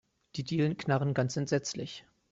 [0.35, 2.05] Die Dielen knarren ganz entsetzlich.